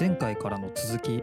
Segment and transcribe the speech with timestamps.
[0.00, 1.22] 前回からの続き。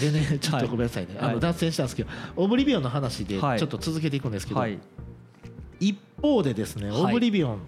[0.00, 1.34] でね ちょっとごめんなさいね、あはい。
[1.34, 3.62] の脱線したんですけどオブリビオンの話でちはい。
[3.62, 4.78] ょっと続けていくんですけど、はい。
[5.78, 7.02] 一方でですね、はい。
[7.02, 7.58] オブリビオン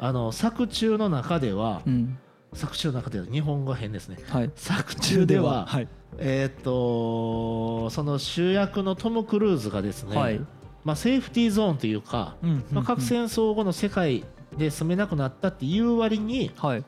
[0.00, 2.18] あの作中の中では、うん。
[2.54, 4.16] 作中の中では日本語変ですね。
[4.28, 4.50] はい。
[4.56, 5.88] 作中でははい。
[6.18, 10.40] えーっとその主役のトム・クルーズがですね、はい。
[10.84, 12.64] まあ、セーフティーゾーンというか、うん。
[12.72, 14.24] まあ、核戦争後の世界
[14.56, 16.84] で住めなくなったっていう割に、はい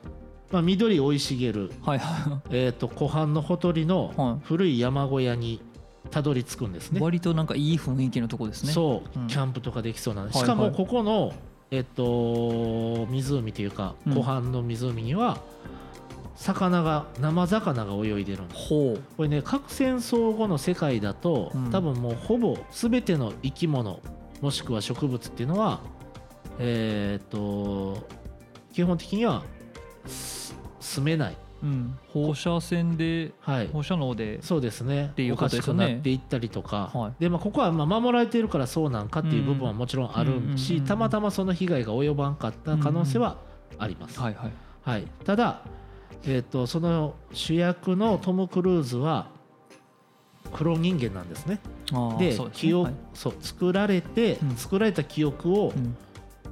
[0.51, 4.45] まあ、緑生い茂る、はいはえーっと湖畔のほとりはのい。
[4.45, 5.61] 古い山小屋に
[6.09, 6.99] たどり着くんですね。
[6.99, 8.73] い割となんかいい雰囲気のとこですね。
[8.73, 9.27] そう、うん。
[9.27, 10.73] キャンプとかできそうなしかもはい。
[10.73, 11.33] ここの、
[11.71, 14.13] えっと、湖というかうん。
[14.13, 15.37] 湖畔の湖には
[16.35, 18.69] 魚が生魚が泳いでるんです。
[18.69, 21.69] これね核戦争後の世界だと、うん。
[21.71, 24.01] 多分もうほぼ全ての生き物
[24.41, 25.81] もしくは植物っていうのは
[26.59, 28.07] えーっと
[28.73, 29.43] 基本的には
[30.07, 30.40] す
[30.81, 31.37] 住めない。
[31.63, 31.97] うん。
[32.09, 33.67] 放射線ではい。
[33.67, 34.41] 放射能で。
[34.41, 35.13] そうですね。
[35.15, 35.93] ていうおかしくことですよね。
[35.93, 37.13] なっていったりとか、はい。
[37.19, 43.37] でまあ、ここはまあ守られているからそうなんかっていう部分はもちろんあるしたまたまその被害が及ばんかった可能性は
[43.77, 44.19] あります。
[44.19, 44.51] はいはい。
[44.83, 45.61] はい、ただ、
[46.23, 49.29] えー、とその主役のトム・クルーズは
[50.51, 51.59] 黒人間なんですね。
[52.17, 52.49] でね。
[52.53, 52.93] 記憶はい。
[53.13, 54.55] そう作られて、うん。
[54.55, 55.95] 作られた記憶をうん。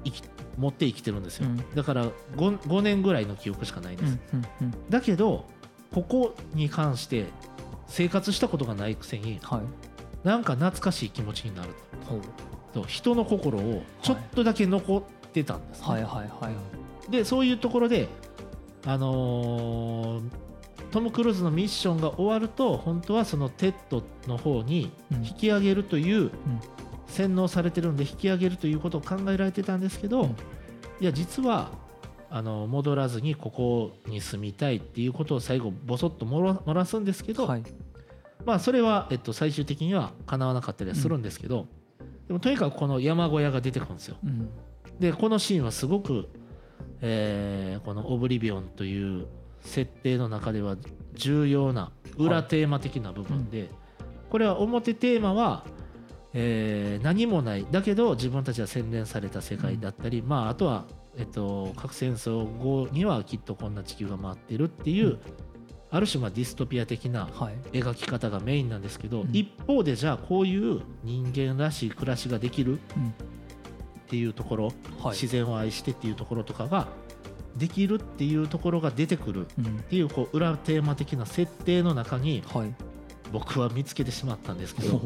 [0.05, 0.23] 生き
[0.59, 1.75] 持って生きてるんですよ、うん。
[1.75, 4.89] だから 5, 5年ぐらいの記憶しかないんです、うんうんうん。
[4.89, 5.45] だけど
[5.93, 7.25] ここに関して
[7.88, 9.61] 生活したことがないくせにはい。
[10.27, 11.69] なんか懐かしい気持ちになる
[12.73, 12.83] と。
[12.88, 16.51] 人の心をちょっとだけ残ってたんですね、はいはいは
[17.07, 17.11] い。
[17.11, 18.07] でそういうところで
[18.85, 20.29] あのー
[20.91, 25.25] トム・クルーズのミッションが終わると本当はそのテッドの方にうん。
[25.25, 26.31] 引き上げるという、
[27.09, 30.29] 洗脳されてるんで引き上げるということを考えられてたんですけど、うん。
[30.29, 31.71] いや実は
[32.29, 37.63] あの戻らずにここに住みたいっていうことを最後ボソッと漏らすんですけど、はい。
[38.45, 41.67] まあそれは、えっと、最終的には叶わなかったりはするんですけど、
[42.28, 44.17] でもとにかくこの山小屋が出てくるんですよ。
[44.23, 44.50] うん。
[45.00, 46.29] でこのシーンはすごく、
[47.01, 49.28] えーこの「オブリビオン」という
[49.61, 50.78] 設定の中では
[51.13, 53.69] 重要な裏テーマ的な部分で、
[54.29, 55.66] これは表テーマは、
[56.34, 57.66] えー何もない。
[57.72, 60.85] だけど自分たちは洗練された世界だったり、まああとは、
[61.17, 65.17] えっと、核戦争後にはきっとこんな地球が回ってるっていう、
[65.91, 67.56] ある種まあディストピア的なはい。
[67.72, 69.29] 描き方がメインなんですけど、うん。
[69.35, 73.07] 一方でじゃあこういう人間らしい暮らしができるうん。
[73.09, 73.11] っ
[74.07, 74.66] ていうところ、
[75.01, 75.11] はい。
[75.13, 76.88] 自然を愛してっていうところとかが
[77.57, 79.79] できるっていうところが出てくるっうん。
[79.79, 82.73] ていうこう裏テーマ的な設定の中にはい。
[83.31, 84.97] 僕は見つけてしまったんですけど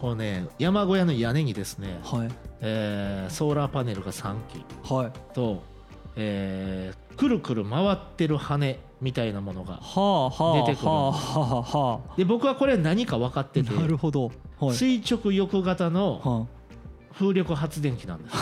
[0.00, 2.28] こうね山小屋の屋根にですね、はい。
[2.60, 4.64] えーソーラーパネルが3基。
[4.92, 5.12] はい。
[5.34, 5.62] と、
[6.16, 11.72] えーくるくる回ってる羽みたいなものがはあはあ出てくるはあはあ。
[11.78, 14.32] はで僕はこれ何か分かっててあなるほど。
[14.58, 14.74] はい。
[14.74, 16.46] 垂直翼型のは
[17.12, 18.36] 風力発電機なんです。
[18.36, 18.40] っ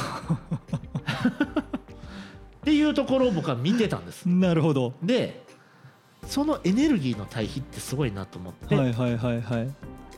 [2.64, 4.24] ていうところを僕は見てたんです。
[4.26, 4.94] あなるほど。
[5.02, 5.42] で
[6.26, 9.70] そのエネルギーの対比ってすごいなと思って、はいはいはいはい。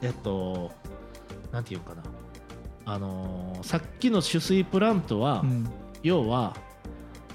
[0.02, 0.70] えっと
[1.54, 2.02] なんていうかな。
[2.86, 5.70] あのーさっきの取水プラントは、うん。
[6.02, 6.54] 要は、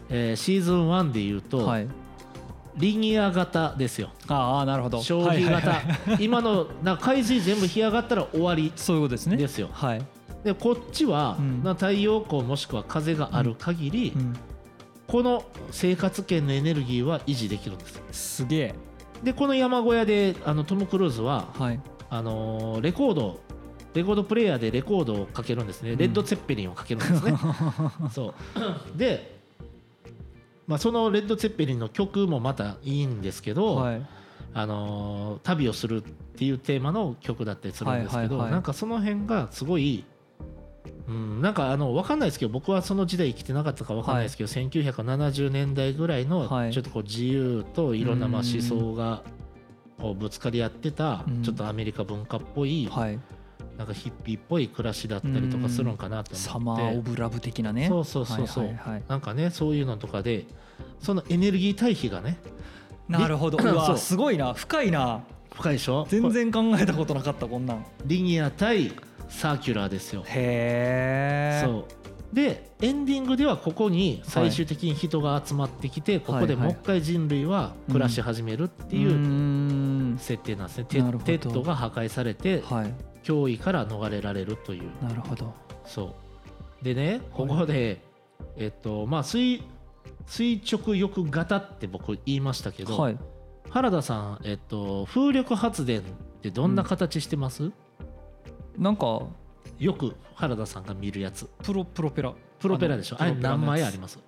[0.09, 1.87] えーシーズン1でいうと、はい。
[2.75, 4.09] リニア型ですよ。
[4.27, 5.01] ああなるほど。
[5.01, 6.23] 消費型、はいはいはい。
[6.23, 9.37] 今のなんか海水全部干上がったら終わりそういうことですね。
[9.37, 9.69] ですよ。
[9.71, 10.05] はい。
[10.43, 11.63] でこっちは、うん。
[11.63, 14.33] な太陽光もしくは風がある限り、うん。
[15.07, 18.01] この生活圏のエネルギーは維持できるんです。
[18.11, 18.75] すげえ。
[19.23, 21.79] でこの山小屋であのトム・クルーズははい。
[22.11, 23.39] あのーレコード
[23.93, 25.97] レコードプレーヤーでレコードをかけるんですね、うん。
[25.97, 27.37] レッド・ツェッペリンをかけるんですね。
[28.13, 28.33] そ
[28.95, 28.97] う。
[28.97, 29.39] で、
[30.67, 34.01] まあ、そのレッド・ツェッペリンの曲もまたいいんですけど、はい。
[34.53, 38.51] あのー旅をするっていうテーマの曲だったりするんですけど、はいはいはい。
[38.51, 40.05] なんかその辺がすごい、
[41.07, 46.73] うん、なんかあの分かんないですけど僕はその時代生きてなかったか分かんないですけど、1970年代ぐらいのはい。
[46.73, 49.23] ちょっとこう自由といろんなまあうん思想が
[49.99, 51.43] こうぶつかり合ってたうん。
[51.43, 53.19] ちょっとアメリカ文化っぽいはい
[53.79, 56.83] なんかヒッピーっぽい暮らしだったりとかするんかなとサ思って。
[56.83, 57.87] マーオブラブ的なね。
[57.87, 58.65] そうそうそうそう。
[58.65, 59.03] はいはいはい。
[59.07, 60.45] なんかねそういうのとかで
[60.99, 62.37] そのエネルギー対比がね
[63.07, 63.57] なるほど。
[63.57, 64.53] うわすごいな。
[64.53, 65.23] 深いな。
[65.55, 66.05] 深いでしょ？
[66.09, 67.85] 全然考えたことなかったこんなん。
[68.05, 68.91] リニア対
[69.29, 70.23] サーキュラーですよ。
[70.25, 71.85] へえそう。
[72.35, 80.17] でエンディングではここに最終的に人が集まってきて、ここでもう一回人類は暮らし始めるっていううん。
[80.19, 81.25] 設定なんですね、テなるほど。
[81.25, 82.93] テッドが破壊されてはい
[83.23, 84.89] 脅威から逃れられるという。
[85.03, 85.53] なるほど。
[85.85, 86.15] そ
[86.81, 86.83] う。
[86.83, 88.01] でねここで、
[88.55, 89.61] えっとまあ水
[90.25, 93.17] 垂直翼型って僕言いましたけど、はい。
[93.69, 96.03] 原田さん、えっと、風力発電っ
[96.41, 97.71] てどんな形してます、
[98.77, 99.23] なんか
[99.77, 101.45] よく原田さんが見るやつ。
[101.63, 102.33] プロプロペラ。
[102.59, 103.17] プロペラでしょ？
[103.19, 104.19] あれ何枚あります？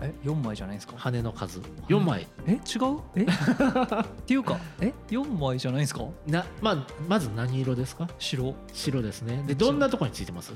[0.00, 0.94] え四枚じゃないですか？
[0.96, 1.60] 羽の数。
[1.88, 2.26] 4枚。
[2.46, 3.00] え違う？
[3.16, 3.22] え？
[3.26, 4.92] っていうかえ？
[5.10, 6.04] 四枚じゃないですか？
[6.26, 8.08] な、まあ、まず何色ですか？
[8.18, 8.54] 白。
[8.72, 9.42] 白ですね。
[9.46, 10.52] でどんなとこについてます、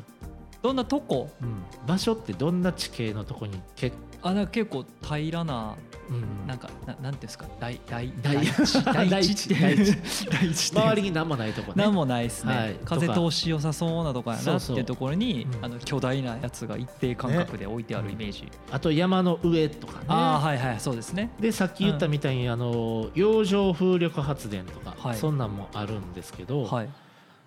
[0.63, 1.29] どんなとこ？
[1.43, 1.57] うん、
[1.87, 3.93] 場所ってどんな地形のとこにけ、
[4.23, 5.75] あなんか結構平らな
[6.11, 7.47] うんなんかななんていうんですか？
[7.61, 8.41] 大大大。
[8.45, 8.85] 地。
[8.85, 9.61] 大 大地って地。
[9.61, 10.27] 大地。
[10.27, 11.85] 大地 って周りに何もないとこね。
[11.85, 12.77] なんもないですね、はい。
[12.85, 14.97] 風通し良さそうなとこやそうそうなっていう。
[14.97, 15.65] ところにうん。
[15.65, 20.05] あの巨大なやつが一定間隔で置いてあるイメージ、あと山の上とかね。
[20.09, 21.31] ああはいはいそうですね。
[21.41, 25.17] でさっき言ったみたいに、あの洋上風力発電とか、はい。
[25.17, 26.89] そんなんもあるんですけど、はい。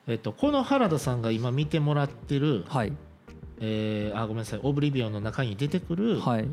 [0.07, 2.94] えっと、この原田さんが今見てもらってる、はい。
[3.60, 4.60] えーあごめんなさい。
[4.63, 6.48] オブリビオンの中に出てくる、はい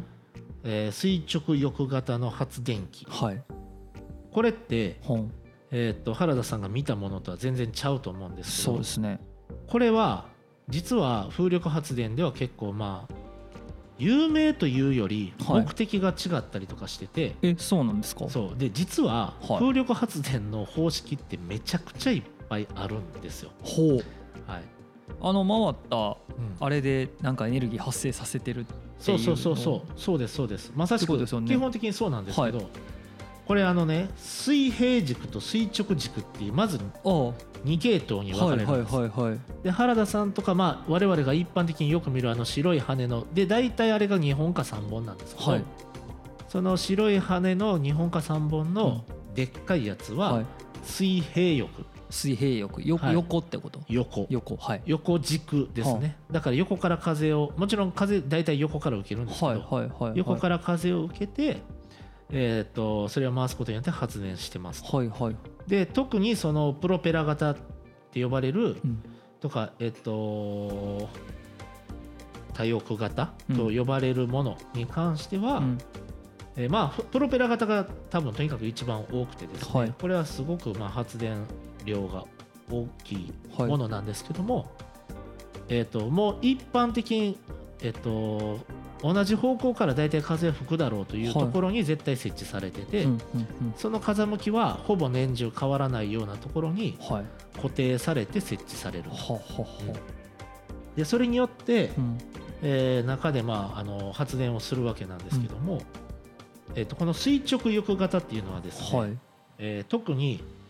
[0.64, 3.06] えー垂直翼型の発電機。
[3.09, 3.43] はい。
[4.32, 5.31] これって、本。
[5.70, 9.20] えっと原田さんが見たものとは全然ちゃうと思うんですけどそうですね。
[9.69, 10.26] これは
[10.69, 13.14] 実は風力発電では結構まあ
[13.99, 15.62] 有名というよりはい。
[15.62, 18.29] 目的が違ったりとかしてて、えそうなんですか？
[18.29, 18.59] そう。
[18.59, 19.59] で実ははい。
[19.61, 23.50] 風力発電の方式ってめちゃくちゃいっぱいあるんですよ。
[23.62, 23.94] ほう。
[24.47, 24.62] はい
[25.20, 26.56] あの回ったうん。
[26.60, 30.00] あれでなんかエネルギー発生させてるっていうそうそうそうそう。
[30.00, 30.72] そうですそうです。
[30.75, 31.26] まさしくね。
[31.26, 32.69] 基本的にそうなんですけど、
[33.46, 37.52] これあのね水平軸と垂直軸っていうまずああ。
[37.64, 45.64] 2系統に分かはいはいれるんです、はいはいで原田さんとかまあ我々が一般的によく見るあの白い羽ので大体あれが2本か3本なんですけど、はい。
[46.49, 49.04] その白い羽の2本か3本の
[49.34, 50.46] でっかいやつははい。
[50.82, 53.14] 水平翼水平翼よはい。
[53.14, 53.81] 横ってこと？
[53.88, 54.26] 横。
[54.29, 54.82] 横はい。
[54.85, 61.62] 横軸ですね、だから横から風をもちろん風大体横から受けるんですけど、はいはいはい横から風を受けて、
[62.31, 65.37] えー、とそれを回すことによって発電してますはいはい。
[65.67, 67.56] で特にそのプロペラ型っ
[68.12, 69.03] て呼ばれるうん。
[69.41, 71.09] とかえっ、と
[72.53, 75.79] 多翼型と呼ばれるものに関しては、うん。
[76.56, 79.94] えーまあふプロペラ型が多分とにかく一番多くてですね、はい。
[79.99, 81.47] これはすごくまあ発電
[81.84, 82.25] 量が
[82.70, 84.70] 大きいはいものなんですけども、
[85.69, 87.38] えー、ともう一般的に、
[87.81, 88.61] えー、と
[89.02, 93.75] 同じ方向から大体風が吹くだろうというはいところに絶対設置されてて、うんうんうん。
[93.76, 97.25] その風向きはほぼ年中変わらないようなところにはい。
[97.56, 99.11] 固定されて設置される。
[99.11, 99.67] ははは
[100.96, 102.19] でそれによって、うん。
[102.62, 105.82] えー中で、まあ、あの発電をするわけなんですけども、
[106.76, 109.19] えー、とこの垂直翼型っていうのはですね、はい。
[109.58, 110.62] えー特にえー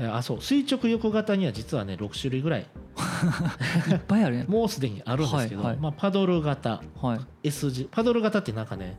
[0.00, 0.40] あそう。
[0.40, 2.60] 垂直翼型には実はね6種類ぐらい。
[3.90, 4.44] いっぱいあるね。
[4.48, 5.76] もうすでにあるんですけど、はいはい。
[5.78, 6.82] まあ、パドル型。
[7.00, 7.20] はい。
[7.44, 7.88] S 字。
[7.90, 8.96] パドル型ってなんかね、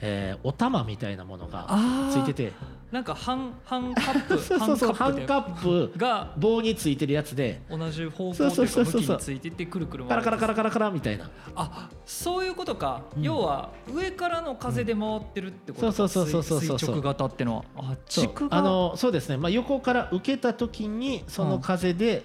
[0.00, 2.52] えーお玉みたいなものがあついてて
[2.94, 7.60] なんか半半カップ そうそう半カップが棒についてるやつで。
[7.68, 11.28] 同じ方向というか向きについてってくるくるカラカラカララカラカラみたいな。
[11.56, 13.22] あそういうことか、うん。
[13.24, 16.78] 要は上からの風で回ってるってことか、そうそうそうそうそうそう。
[16.78, 17.64] 垂直型ってのは。
[17.78, 22.22] あ軸があのそうですね、まあ、横から受けた時にその風で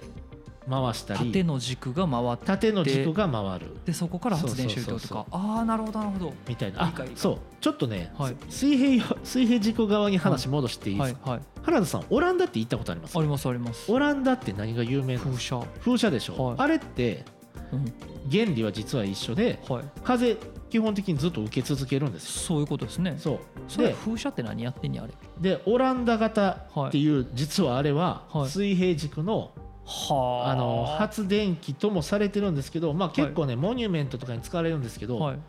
[0.69, 2.45] 回したり、縦の軸が回って。
[2.45, 3.75] 縦の軸が回る。
[3.85, 5.25] でそこから発電してるってことか。
[5.31, 6.33] ああなるほどなるほど。
[6.47, 6.83] みたいな。
[6.83, 7.38] あそう。
[7.59, 8.35] ちょっとね、はい。
[8.49, 13.17] 水平水平軸側に話戻していいですか、はいはい原田さんオランダって行ったことあります？
[13.17, 13.91] ありますあります。
[13.91, 15.31] オランダって何が有名なの？
[15.31, 16.55] 風車、風車でしょ、はい。
[16.57, 17.25] あれって
[17.71, 17.93] うん。
[18.31, 20.38] 原理は実は一緒ではい、風
[20.69, 22.31] 基本的にずっと受け続けるんですよ。
[22.41, 23.15] そういうことですね。
[23.17, 23.39] そう。
[23.67, 25.13] それで風車って何やってんねんあれ。
[25.39, 26.49] でオランダ型
[26.88, 28.49] っていう、実はあれははい。
[28.49, 29.51] 水平軸の
[29.89, 30.55] はあ。
[30.55, 35.39] の発電機ともされてるんですけど、まあ、結構ね、モニュメントとかに使われるんですけど、はい、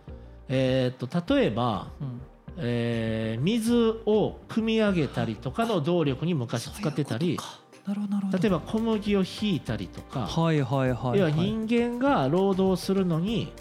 [0.48, 2.20] えー、と例えば、うん、
[2.56, 7.38] えー水を汲み上げたりとかの動力に昔使ってたり
[7.86, 13.52] 例えば小麦をひいたりとか、はいはいはい、要ははい、人間が労働するのに、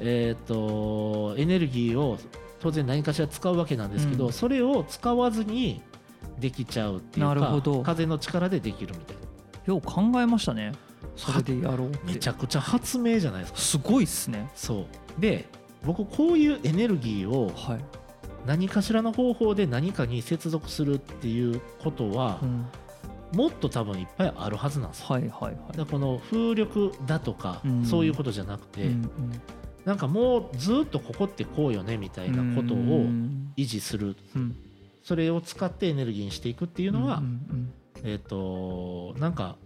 [0.00, 2.18] えー、とエネルギーを
[2.60, 4.32] 当然何かしら使うわけなんですけど、うん。
[4.32, 5.82] それを使わずに
[6.38, 7.82] できちゃうっていうかなるほど。
[7.82, 9.22] 風の力でできるみたいな
[9.66, 10.72] よう考えましたね。
[11.16, 11.98] それでやろうって。
[12.04, 13.58] めちゃくちゃ発明じゃないですか。
[13.58, 14.50] すごいっすね。
[14.54, 14.86] そ
[15.18, 15.20] う。
[15.20, 15.48] で
[15.84, 17.84] 僕こういうエネルギーをはい、
[18.44, 22.66] 何かしらの方法で何かに接続するっていうことはうん、
[23.32, 25.06] もっと多分いっぱいあるはずなんですよ。
[25.08, 25.86] はいはいはい。
[25.86, 27.84] この風力だとかうん。
[27.84, 29.10] そういうことじゃなくて、うんうん。
[29.84, 33.52] なんかもうずっとここってこうよねみたいなことうをん。
[33.56, 34.16] 維持する。
[34.34, 34.56] うん。
[35.02, 37.72] それを使ってエネルギーにしていくっていうのは、うんうん
[38.06, 39.56] えっ、となんか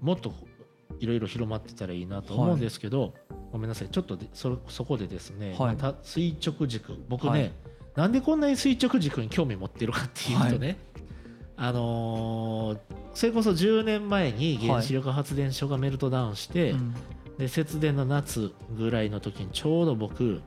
[0.00, 0.34] もっと
[0.98, 3.14] いろいろ広まってたらいいなと思うんですけど、
[3.52, 3.88] ごめんなさい。
[3.88, 5.76] ちょっとでそそこでですね、はい。
[5.76, 6.96] また垂直軸。
[7.08, 7.52] 僕ね、はい。
[7.94, 10.76] なんでこんなに垂直軸に興味持ってるかっていうとね、
[11.56, 12.78] あのー
[13.14, 16.94] それこそ10年前に原子力発電所がメルトダウンして、うん。
[17.38, 20.42] で節電の夏ぐらいの時にちょうど僕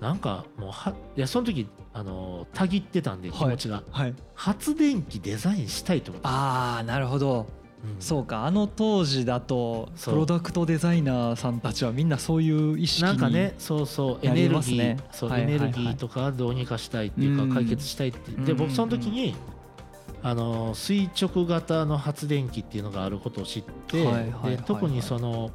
[0.00, 4.14] なんかもうはいやその時あのーたぎってたんで気持ちが、はい。
[4.34, 7.46] 発電機デザインしたいと思って、ああなるほど。
[7.84, 8.00] うん。
[8.00, 8.44] そうか。
[8.44, 15.56] あの当時だとプロダクトデザイナーさんたちはみんなそういう意識になんかねそうそうエなネルギー、ねそう、はいはいはい。
[15.56, 17.48] エネルギーとかどうにかしたいっていううん。
[17.48, 19.36] か解決したいってでうん僕その時に
[20.22, 24.56] あの垂直型の発電機っていうのがあることを知って、はいはいはいはい。
[24.56, 25.50] で特にその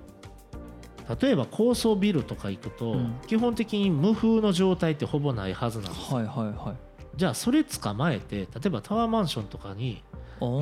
[1.21, 3.15] 例えば高層ビルとか行くと、うん。
[3.27, 6.11] 基本的に無風の状態ってほぼないはずなんです。
[6.11, 6.75] よはいはいはい。
[7.15, 10.03] じゃあそれ捕まえて例えばタワーマンションとかに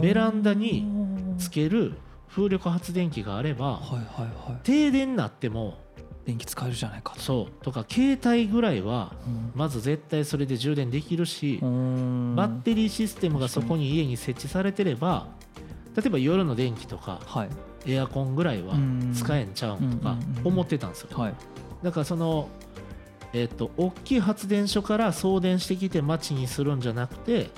[0.02, 0.88] ベランダに
[1.38, 1.94] つける
[2.30, 4.60] 風力発電機があればはいはいはい。
[4.64, 5.78] 停電になっても
[6.26, 7.20] 電気使えるじゃないかと。
[7.20, 7.64] そう。
[7.64, 9.52] とか携帯ぐらいはうん。
[9.54, 15.28] まず絶対それで充電できるしバッテリーシステムがそこに家に設置されてれば
[15.96, 17.50] 例えば夜の電気とかはい
[17.88, 19.14] エアコンぐらいはうん。
[19.14, 21.18] 使えんちゃうんとか思ってたんですよ。
[21.18, 21.34] はい。
[21.84, 22.50] だからその
[23.34, 27.50] えっと大きい発電所から送電してきて街にするんじゃなくて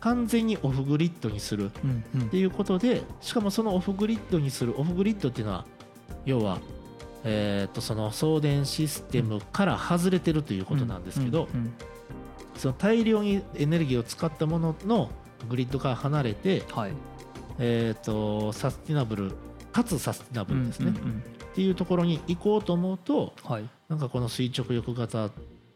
[0.00, 5.64] 完全にオフグリッドにするっていうことでしかもそのオフグリッドにするオフグリッドっていうのは
[6.24, 6.58] 要は、
[7.24, 11.48] えー、とその送電システムから外れてるということなんですけど、
[12.56, 15.10] その大量にエネルギーを使ったものの
[15.48, 16.92] グリッドから離れて、はい。
[17.58, 19.32] えー、とサスティナブル
[19.76, 21.18] かつサスティナブルですね、うんうんうん。
[21.18, 21.22] っ
[21.54, 23.68] ていうところに行こうと思うとはい。
[23.90, 25.30] なんかこの垂直翼型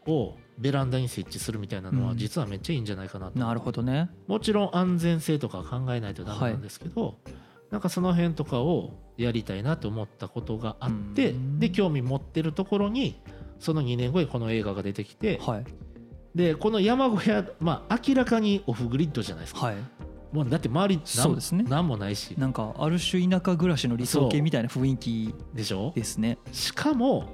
[0.06, 2.16] をベランダに設置するみたいなのはうん。
[2.16, 3.38] 実はめっちゃいいんじゃないかなと。
[3.38, 4.08] なるほどね。
[4.26, 7.18] もちろん安全性とか考えないとダメなんですけど、
[7.70, 11.60] なんかその辺とかをやりたいなと思ったことがあって、うん。
[11.60, 13.20] で興味持ってるところに
[13.58, 15.64] その2年後にこの映画が出てきて、はい。
[16.34, 19.76] でこの山小屋まあ明らかにオフグリッドじゃないですか、はい
[20.32, 21.64] もうだって周りそうですね。
[21.68, 22.34] 何もないし。
[22.38, 25.92] なんかある種田舎暮らしの理想形みたいな雰囲気でしょ？
[25.94, 26.38] ですね。
[26.52, 27.28] しかも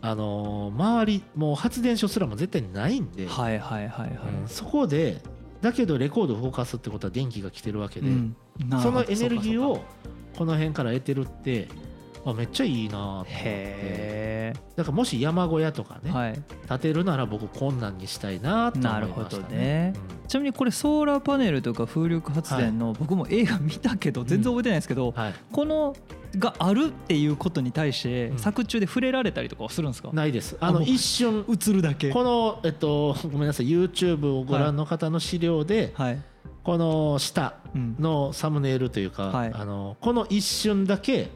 [0.00, 4.18] あのー周りもう発電所すらも絶対ないんで、はいはいはいはい。
[4.42, 5.22] うんそこで
[5.60, 8.36] だけどレコードを動かすってことは電気が来てるわけで、うん。
[8.82, 9.82] そのエネルギーを
[10.36, 11.68] この辺から得てるって
[12.26, 13.32] あめっちゃいいなと思って。
[13.34, 16.42] へだからもし山小屋とかね、えはい。
[16.68, 18.90] 建てるなら僕こんなんにしたいなと思いましたね。
[18.90, 19.92] なるほどね。
[20.28, 25.14] ちなみにこれソーラーパネルとか風力発電の僕も映画見たけど全然覚えてないんですけどうん。
[25.14, 25.34] はい。
[25.52, 25.94] この
[26.36, 28.38] があるっていうことに対してうん。
[28.38, 30.10] 作中で触れられたりとかはするんですか？
[30.12, 30.56] ないです。
[30.60, 32.10] あの一瞬映るだけ。
[32.10, 33.68] このえっとごめんなさい。
[33.68, 36.22] YouTube をご覧の方の資料で、はい。
[36.62, 37.96] この下うん。
[38.00, 39.52] のサムネイルというか、はい。
[39.52, 41.30] あのこの一瞬だけ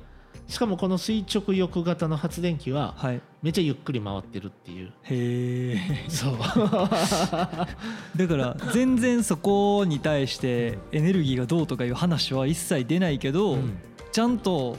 [0.49, 3.21] しかもこの垂直翼型の発電機ははい。
[3.43, 4.93] めっちゃゆっくり回ってるっていう。
[5.02, 6.38] へえそう。
[8.17, 13.78] だから全然そこに対してエネルギーがどうとかいう話は一切出ないけど、うん。
[14.11, 14.78] ちゃんと、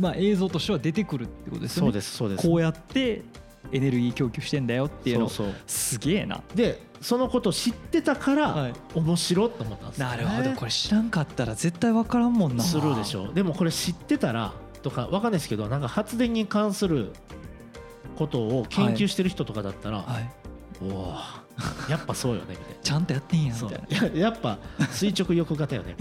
[0.00, 1.88] まあ、映像としては出てくるってことですよね。
[1.88, 2.48] そうですそうです。
[2.48, 3.22] こうやって
[3.72, 5.54] エネルギー供給してんだよっていうのそうそう。
[5.66, 6.40] すげえな。
[6.54, 8.72] でそのこと知ってたから、はい。
[8.94, 10.52] 面白いと思ったんですよ、ね、なるほど。
[10.56, 12.64] これ知らんかったら絶対分からんもんな。
[12.64, 13.30] するでしょ。
[13.34, 17.10] でもこれ知ってたらとかわかんないですけどなんか発電に関する
[18.16, 20.30] ことを研究してる人とかだったら、はい。
[20.82, 21.16] おお
[21.88, 22.80] やっぱそうよねみたいな。
[22.82, 24.08] ちゃんとやってんやみたいな。
[24.08, 24.58] ややっぱ
[24.90, 25.96] 垂直翼型よね。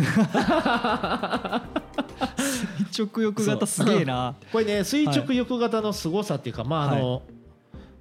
[2.92, 4.36] 垂直翼型すげえな。
[4.52, 7.22] これね垂直翼型の凄さっていうか、まああの、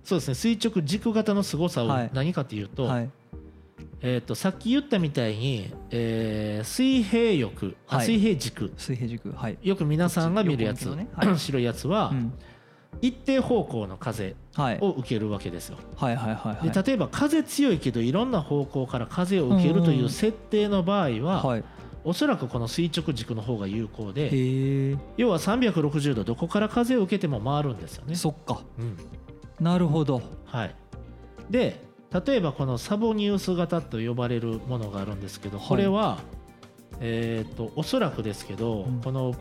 [0.02, 2.06] そうですね垂直軸型の凄さはい。
[2.06, 3.10] を何かっていうと,、はい
[4.00, 8.06] えー、とさっき言ったみたいに、えー水平翼、あはい。
[8.06, 8.72] 水平軸。
[8.76, 11.38] 水平軸はい、よく皆さんが見るやつ、ねはい。
[11.38, 12.32] 白いやつは、うん。
[13.00, 15.78] 一定方向の風はい、を受けるわけですよ。
[15.96, 16.70] はいはいはいはい。
[16.70, 21.64] で例えば風強いけどいろんな方向から風を受けるという設定の場合は、はい。
[22.04, 28.14] おそらくこの垂直軸の方が有効で要は360度どこから風を受けても回るんですよね。
[28.14, 28.62] そっか。
[28.78, 28.96] うん。
[29.60, 30.20] なるほど。
[30.44, 30.74] はい、
[31.48, 31.80] で
[32.12, 35.68] 例えばこのサボニウス型と呼ばれるものがあるんですけどはい。
[35.68, 36.18] これは、
[37.00, 39.00] えー、とおそらくですけど、うん。
[39.00, 39.34] この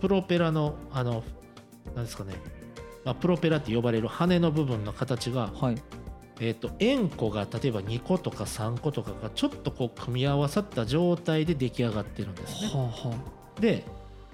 [0.00, 1.22] プロペラのあの
[1.94, 2.34] なんですかね、
[3.04, 5.82] まあ、プロペラって呼ばれる羽の部分の形が、はい。
[6.38, 12.68] えー、と円弧が例えば2個とか3個とかがちょっとこう組み合わさった状態で出来上がってるんですね。
[12.68, 13.14] はあは
[13.60, 13.84] で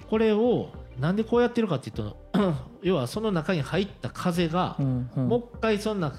[0.09, 0.69] これを
[0.99, 2.17] なんでこうやってるかっていうと
[2.83, 6.13] 要はその中に入った風があ、うんうん、もう一回そんな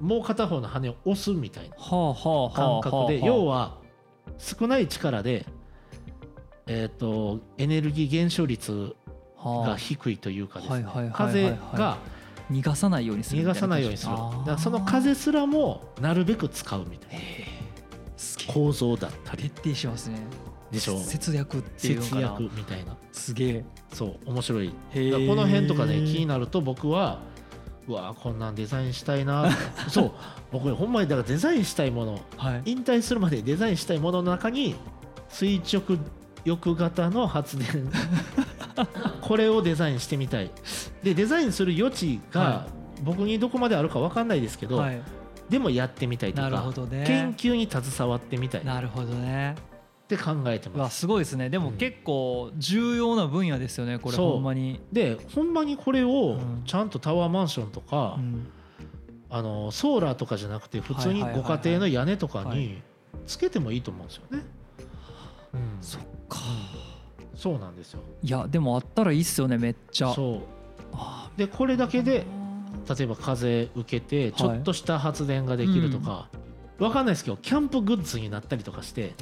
[0.00, 3.26] もう片方の羽を押すみたいなはあはあはあ感覚ではあ。
[3.26, 3.78] 要は
[4.38, 5.46] 少ない力で
[6.66, 8.94] えっとエネルギー減少率
[9.36, 9.76] はあ。
[9.76, 10.86] 低いというかですね。
[11.14, 11.98] 風が
[12.50, 14.12] 逃がさないようにする逃がさないようにする。
[14.12, 18.52] だからその風すらもなるべく使うみたいな。
[18.52, 19.50] 構造だったり。
[19.50, 20.18] 徹底しますね。
[20.70, 22.96] でしょ節約っていうの節約みたいな。
[23.12, 23.64] すげえ。
[23.92, 24.70] そう面白い。
[24.70, 27.20] この辺とかね気になると僕は
[27.88, 29.48] うわこんなんデザインしたいな
[29.88, 30.12] そう
[30.50, 32.20] 僕ほんまにだからデザインしたいもの。
[32.36, 32.62] はい。
[32.64, 34.74] 引退するまでデザインしたいものの中に
[35.28, 35.98] 垂直
[36.44, 37.90] 翼型の発電。
[39.20, 40.50] これをデザインしてみたい。
[41.02, 42.66] でデザインする余地がは
[43.02, 45.00] 僕にどこまであるか分かんないですけど、はい。
[45.48, 47.04] でもやってみたいとなるかほどね。
[47.06, 48.62] 研究に携わってみたい。
[48.62, 49.54] っなるほどね
[50.06, 51.00] て考えてます。
[51.00, 51.50] すごいですね。
[51.50, 54.80] でもうん結構重要な分野ですよねこれほんまに。
[54.92, 56.62] でほんまにこれをうん。
[56.64, 58.48] ちゃんとタワーマンションとか、うん。
[59.28, 61.58] あのソーラーとかじゃなくて普通にはいはいはいはい。
[61.58, 62.58] ご家庭の屋根とかはい。
[62.58, 62.82] に
[63.26, 64.42] つけてもいいと思うんですよね。
[65.54, 66.38] うん、そっか。
[67.34, 68.00] そうなんですよ。
[68.22, 70.12] いやでもあったらいいっすよねめっちゃ。
[70.14, 70.42] そ
[70.92, 72.24] あうでこれだけで
[72.88, 76.28] 例えば風受けてちょっとした発電ができるとか、
[76.78, 79.14] わかんないですけどキャンプグッズになったりとかして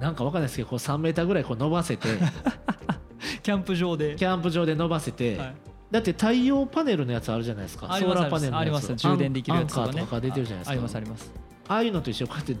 [0.00, 2.08] なんかわかんないですけどこう3メーターぐらいこう伸ばせて
[3.42, 4.14] キャンプ場で。
[4.16, 5.54] キャンプ場で伸ばせて、はい。
[5.90, 7.86] だって太陽パネルのやつあるじゃないですか。
[7.98, 8.62] ソーラーパネルのやつ。
[8.62, 8.94] あります。
[8.94, 9.92] 充電できるやつとかね。
[9.92, 10.70] カーとか出てるじゃないですか。
[10.70, 11.32] あありますあります。
[11.68, 12.56] ああいうのと一緒にこうやって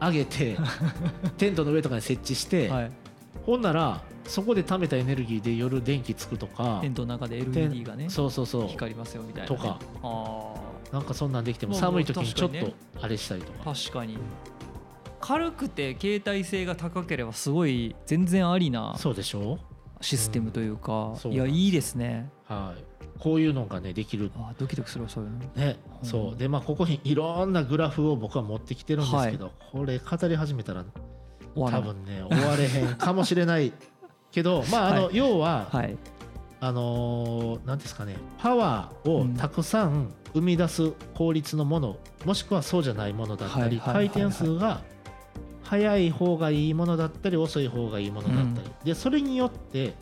[0.00, 0.58] 上げて
[1.36, 2.90] テントの上とかに設置して、はい。
[3.44, 8.68] ほんならそこで貯めたエネルギーで夜電気つくとかテントの中で LED がねそうそうそう。
[8.68, 9.56] 光りますよみたいなね。
[9.56, 9.78] とか。
[10.02, 10.54] あ
[10.92, 12.72] なんかそんなんできても寒い時にちょっと
[13.02, 13.70] あれしたりとか。
[13.70, 14.16] ー確かに
[15.20, 19.58] 軽くて携帯性が高ければすごい全然ありなそうでしょ？
[20.00, 22.30] システムというかそういやいいですね。
[22.44, 22.84] はい。
[23.18, 24.30] こういうのがねできる。
[24.36, 25.38] あドキドキするわそういうの。
[25.56, 26.08] ねうん。
[26.08, 26.38] そう。
[26.38, 30.84] でまあここにいろんなグラフを僕は持ってきてるんですけど、これ語り始めたら
[31.56, 33.72] 多分ね終われへんかもしれない
[34.30, 35.96] けど まああの、は要は、はい。
[36.60, 44.08] あのーなんですかねパワーをたくさん生み出す効率のもの、もしくはそうじゃないものだったり、はいはいはいはい。
[44.10, 44.80] 回転数が
[45.68, 49.94] 速い方がいいものだったり遅い方がいいものだったり、でそれによって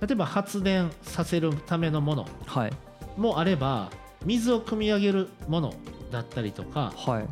[0.00, 2.72] 例えば発電させるためのものはい。
[3.16, 3.90] もあれば
[4.24, 5.74] 水を汲み上げるもの
[6.10, 7.26] だったりとかはい。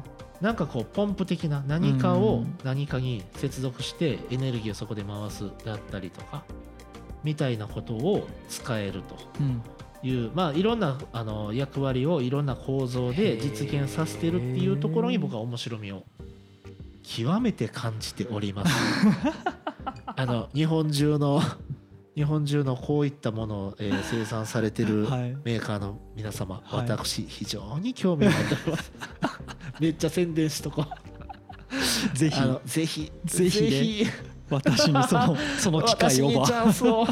[0.44, 2.58] なんかこうポンプ的な何かをうん。
[2.64, 6.42] 何かに接続してエネルギーをそこで回すだったりとか
[7.22, 9.16] みたいなことを使えると。
[9.38, 9.62] うん。
[10.04, 16.02] いうまあいろんなあの役割をいろんな構造で実現させてるっていうところに僕は面白みを
[17.02, 18.72] 極めて感じております。
[20.06, 21.42] あの日本中の
[22.14, 28.92] 日本中のこういったものを、えー 生産されてるはいメーカーの皆様、はい私非常に興味を持っております。
[29.80, 32.16] めっちゃ宣伝しとこう。
[32.16, 34.06] ぜひあのぜひぜひねひ
[34.50, 37.06] 私にそのその機会をば私にチャンスを。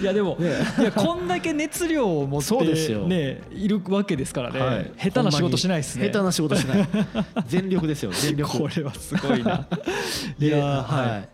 [0.00, 0.52] いやでもね。
[0.78, 3.06] いやこんだけ熱量を持ってそうですよ。
[3.06, 4.92] ねいるわけですからね、はい。
[4.96, 6.06] 下手な仕事しないですね。
[6.06, 6.88] 下手な仕事しない。
[7.46, 8.50] 全力ですよ全力。
[8.58, 9.66] これはすごいな。
[10.38, 11.28] いでやーはい、はい。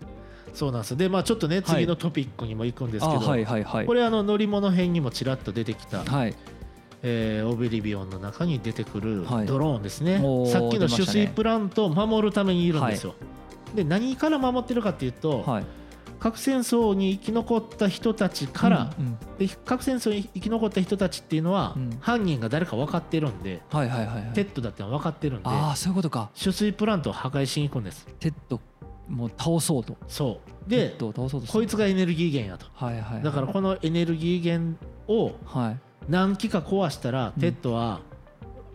[0.55, 3.87] そうなんですでまあちょっとね次のトピックにも行くんですけど、あはいはいはい。
[3.87, 6.35] これあの乗り物編にもちらっと出てきた、はい。
[7.03, 9.47] えーオブリビオンの中に出てくるはい。
[9.47, 13.15] ドローンですね、おーさっきの取水プラントを守るためにいるんですよ、
[13.75, 15.65] で何から守ってるかっていうと、はい
[16.19, 19.19] 核戦争に生き残った人たちから、うんうん。
[19.39, 21.97] で核戦争に生き残った人たちっていうのは、うん。
[22.01, 24.33] 犯人が誰か分かってるんで、はいはいはいはい。
[24.35, 26.31] テッドだって分かってるんでああそういうことか。
[26.39, 28.07] 取水プラントを破壊しに行くんです。
[28.21, 28.61] テッド
[29.09, 29.97] もう倒そうと。
[30.09, 30.71] そう。
[30.71, 32.67] テでッドを倒そうとこいつがエネルギー源やと。
[32.75, 33.23] はいはいはい。
[33.23, 35.81] だからこのエネルギー源をはい。
[36.09, 37.41] 何機か壊したらうん。
[37.41, 38.01] テッドは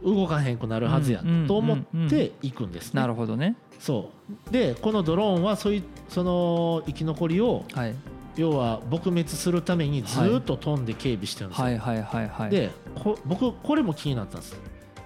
[0.04, 3.02] 動かへんくなるはずやうんと思うんって行くんですね。
[3.02, 4.12] なるほどねそ
[4.50, 4.52] う。
[4.52, 7.96] でこのドローンはそういうその生き残りをはい。
[8.36, 11.78] 要は撲滅するためにずっと飛んで警備してるんですよ、はい。
[11.78, 12.04] はい。
[12.04, 12.30] はい。
[12.30, 12.50] はい。
[12.50, 14.56] でこ僕これも気になったんです、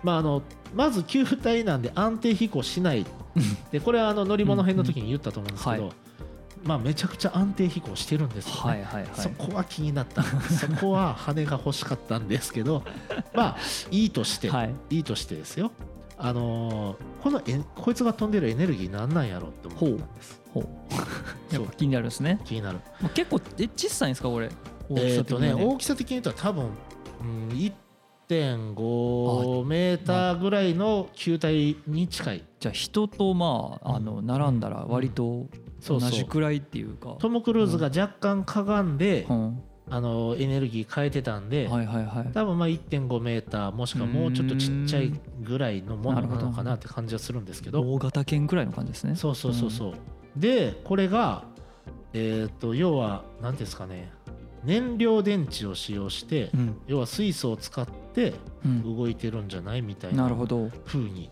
[0.03, 0.43] まあ、あの
[0.75, 3.05] まず球体なんで安定飛行しない。
[3.71, 5.91] でこれはあの乗り物編の時に言ったと思うんですけど、うん
[6.63, 8.83] まあ、めちゃくちゃ安定飛行してるんですよね、はい。
[8.83, 9.03] はい。
[9.03, 9.09] はい。
[9.15, 10.23] そこは気になった。
[10.47, 12.83] そこは羽が欲しかったんですけど
[13.33, 13.57] まあ
[13.91, 14.75] いいとして、はい。
[14.89, 15.71] い、いとしてですよ
[16.25, 20.41] あのーこのえこいつが飛んでるエネルギーなんなんやろって思ったんです。
[20.53, 20.63] ほう。
[21.53, 22.39] やっぱ気になるんですね。
[22.45, 22.79] 気になる。
[23.01, 24.49] まあ結構え小さいんですかこれ？
[24.89, 25.49] 大きえっ、とね。
[25.49, 26.65] さ的には大きさ的に言うと多分、
[27.21, 27.49] うん、
[28.29, 32.43] 1.5メーターぐらいの球体に近い。
[32.59, 35.47] じゃあ人とまああの並んだら割と同
[35.81, 36.12] そうそう。
[36.12, 37.15] じくらいっていうか。
[37.19, 39.63] トム・クルーズが若干かがんで、うん
[39.95, 42.32] あのエネルギー変えてたんで、はいはいはい。
[42.34, 47.82] 多分まあ1.5メーターもしくはもうちょっとちっちゃいぐらいのものなのかなって感じはするんですけど。
[47.82, 49.15] 大型犬くらいの感じですね。
[49.15, 49.93] そうそうそうそう、
[50.36, 51.43] でこれが
[52.13, 54.12] えー、と要は何ですかね。
[54.63, 56.82] 燃料電池を使用して、うん。
[56.88, 58.34] 要は水素を使って
[58.65, 58.97] うん。
[58.97, 60.71] 動いてるんじゃないみたいななるほど。
[60.86, 61.29] 風に。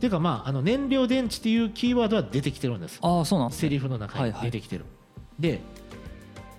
[0.00, 2.98] ていうかまああの燃料電池っていうキーワードは出てきてるんです。
[3.02, 4.42] ああそうなんですセねリフの中にはいはい。
[4.46, 4.86] 出てきてる。
[5.38, 5.60] で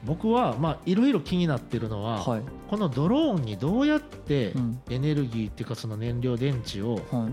[0.06, 2.42] 僕はまあいろいろ気になってるのは、はい。
[2.70, 4.82] このドローンにどうやってうん。
[4.90, 7.32] エネルギーっていうかその燃料電池を、はい。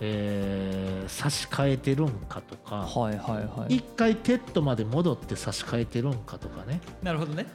[0.00, 3.76] えー差し替えてるんかとか、はいはいはい。
[3.76, 6.80] 一回テッドまで戻って差し替えてるんかとかね。
[7.02, 7.46] なるほどね。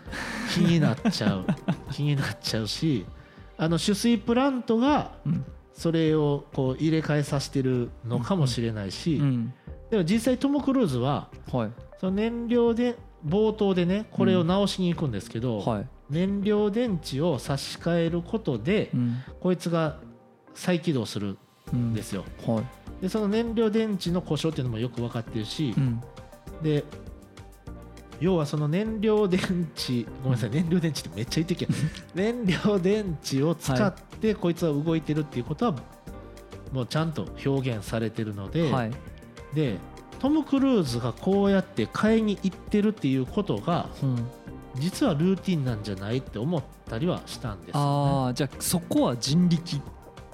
[0.53, 1.45] 気になっちゃう。
[1.93, 3.06] 気になっちゃうし
[3.58, 5.45] あの取水プラントがうん。
[5.73, 9.53] それをこう入れ替えさせてるのかもしれないし、うん。
[9.89, 11.71] でも実際トム・クルーズははい。
[11.99, 15.88] その燃料で冒頭でねこれを直しに行くんですけど、はい。
[16.09, 19.17] 燃料電池を差し替えることで、うん。
[19.39, 19.97] こいつが
[20.53, 21.38] 再起動する
[21.71, 22.25] うんんですよ。
[22.45, 22.63] はい。
[23.01, 26.01] でその燃料電池の故障っていうのもよく分かってるし、うん。
[26.62, 26.83] で
[28.19, 29.39] 要はその燃料電
[29.75, 31.67] 池ごめんなさい燃料電池ってめっちゃ言ってきや
[32.15, 35.75] 燃料電池を使ってこいつは動いてるっていうことは
[36.71, 38.91] もうちゃんと表現されてるので、はい。
[39.53, 39.77] で
[40.23, 44.25] トム・クルーズがこうやって買いに行ってるっていうことがうん。
[44.75, 49.81] 実はルーティンなんじゃないって思ったりはしたんですよ、ね、ああじゃあそこは人力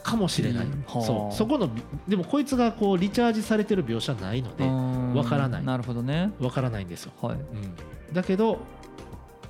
[0.03, 1.01] かもしれない、はあ。
[1.01, 1.35] そう。
[1.35, 1.71] そこの
[2.07, 5.65] でもこいつがこうリチャージされてる描写ないのでわわからない。
[5.65, 6.33] なるほどね。
[6.39, 7.11] わからないんですよ。
[7.19, 7.33] はい。
[7.33, 8.59] うん、だけど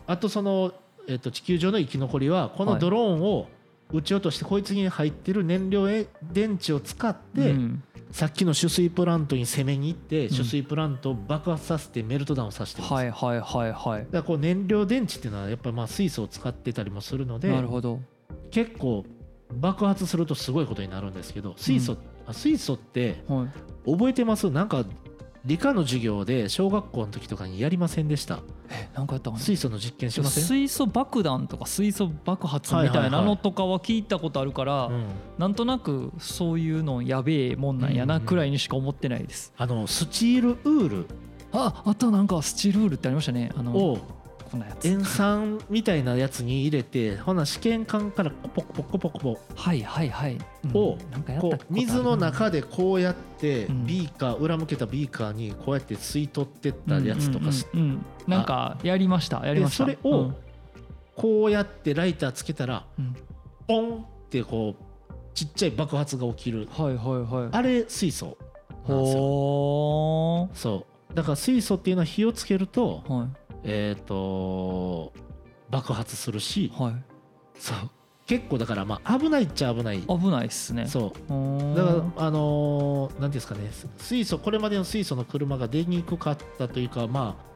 [0.07, 0.73] あとその、
[1.09, 3.49] えっと地球上の生き残りはこのドローンを
[3.91, 5.87] 撃ち落としてこいつに入ってる燃料
[6.31, 7.83] 電池を使って、うん。
[8.11, 10.29] さっきの取水プラントに攻めに行って、ん。
[10.29, 13.05] 取水プラントを爆発させてメルトダウンさせてるんです。
[13.05, 14.01] よはいはいはいはい。
[14.05, 17.99] だからこう燃料電池っていうのはやっぱまあ水素を使ってたりもするのでなるほど。
[18.51, 19.05] 結構
[19.53, 23.91] 爆発するとすごいことになるんですけど水素、あ水素ってはい。
[23.91, 24.49] 覚えてます？
[24.49, 24.85] なんか
[25.45, 28.39] 理科の授業で小学校の時とかにやりませんでした。
[28.69, 29.41] えなんかやったかな？
[29.41, 30.43] 水素の実験しません？
[30.43, 35.05] 水素爆弾とか水素爆発みたいなのとかは聞いたことあるから、うん
[35.37, 41.05] なんとなくそういうのやべえもんなんやなうんうんくらいにしか思ってないです、あのスチールウール。
[41.51, 42.41] ああとなんか。
[42.41, 43.51] スチールウールってありましたね。
[43.55, 43.99] あのを
[44.57, 44.87] やつ。
[44.87, 50.77] 塩酸みたいなやつに入れてほな試験管からポコポコポコポコはいはいはい、うん。
[50.77, 50.97] を
[51.69, 53.85] 水の中でこうやってうん。
[53.85, 59.85] ビーカー裏向けたビーカーにこうやって吸い取ってったやつとかしうんうんうんなんかやりましたやりました。
[59.85, 60.31] でそれを
[61.15, 63.05] こうやってライターつけたらうん。
[63.05, 63.15] うん
[63.69, 64.83] ポンってこう
[65.35, 66.67] ちっちゃい爆発が起きる。
[66.71, 67.49] はいはいはい。
[67.51, 68.35] あれ水素
[68.87, 69.21] なんですよ。
[69.21, 71.15] ほそう。
[71.15, 73.27] だから水素っていうのは火をつけるとーはい
[73.63, 75.13] えっと
[75.69, 76.93] 爆発するしはい。
[77.55, 77.77] そう。
[78.25, 80.01] 結構だからまあ危ないっちゃ危ない。
[80.01, 80.85] 危ないっすね。
[80.87, 81.33] そう。
[81.33, 87.49] うだからあのーなんですかね水素これまでの水素の車が出にくかったというかまあ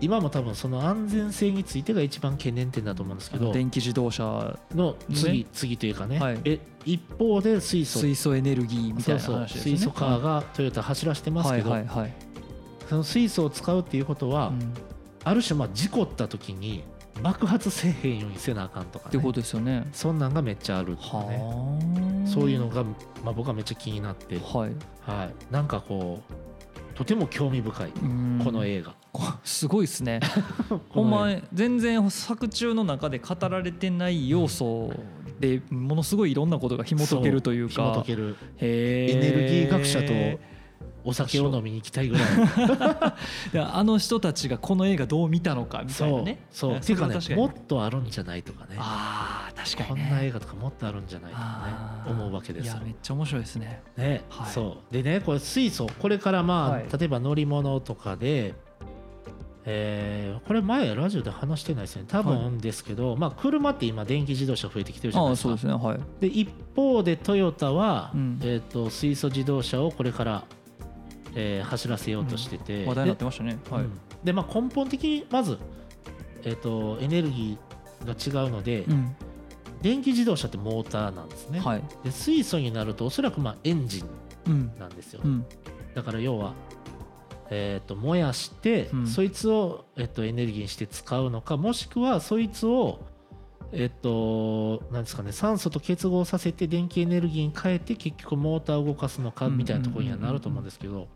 [0.00, 5.46] 今も多分その安全性についてが一番懸念点だと思うんですけど電気自動車の次、ね。
[5.52, 6.40] 次というかね、はい。
[6.44, 7.98] え一方で水素。
[7.98, 9.72] 水素エネルギーみたいうなそそう話ですね。
[9.76, 12.14] 水素カーがトヨタ走らせてますけど、はいはいはい。
[12.88, 14.74] その水素を使うっていうことは、うん
[15.24, 16.84] ある種まあ事故った時に
[17.22, 19.86] 爆発せえへんようにせなあかんとか、ね、ってことですよね。
[19.92, 21.38] そんなんがめっちゃあるとかね。
[21.38, 22.28] はあ。
[22.28, 24.72] そういうのが、まあ、僕はめっちゃ気になって、はい。
[25.02, 26.32] はい、なんかこう
[26.94, 28.40] とても興味深いうん。
[28.44, 30.20] この映画、こすごいですね。
[30.68, 34.92] ほこの映んま全然作中の中で語られてない要素
[35.40, 38.36] でものすごいいろんなことが紐解けるという紐か解ける。
[38.58, 40.38] へエネルギー学者とい
[41.04, 42.24] お酒を飲みに行きたいぐらい。
[43.52, 46.44] やあの人たちがこの映画どう見たのかみたいそうなね。
[46.50, 48.76] そういやっていうかねもっとあるんじゃないとかね。
[48.78, 50.08] ああ確かこにね。
[50.08, 52.12] んな映画とかもっとあるんじゃないとかね。
[52.12, 52.72] 思うわけですよ。
[52.74, 53.82] いやめっちゃ面白いですね。
[53.96, 54.50] ね、はい。
[54.50, 54.92] そう。
[54.92, 56.86] でねこれ水素これからまあ、はい。
[56.98, 58.54] 例えば乗り物とかで
[59.64, 62.04] えーこれ前ラジオで話してないですね。
[62.08, 65.50] 多分ですけど、まあ車って今電気自動車増えてきてるじゃないですか。
[65.50, 65.88] ああそうですね。
[65.88, 66.00] はい。
[66.20, 68.38] で一方でトヨタは、うん。
[68.42, 70.44] えー、と水素自動車をこれから、
[71.34, 73.58] えー走らせようとしてて、話題になってましたね。
[73.70, 73.84] はい。
[74.24, 75.58] でまあ、根本的にまず、
[76.42, 79.14] えー、とエネルギーが違うので、うん。
[79.82, 81.82] 電気自動車ってモーターなんですね、はい。
[82.04, 84.04] で水素になるとおそらくまあエンジン
[84.46, 84.72] うん。
[84.78, 85.46] なんですよ、うん。
[85.94, 86.54] だから要は、
[87.50, 89.06] えー、と燃やして、うん。
[89.06, 93.00] そいつを、えー、とエネルギーにして使うのかもしくはそいつを
[93.72, 101.06] えっ、となんですかね酸素と結合させて電気エネルギーに変えて結局モーターを動かすのかみたいなところにはなると思うんですけど